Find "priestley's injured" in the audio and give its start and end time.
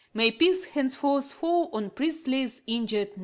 1.91-3.09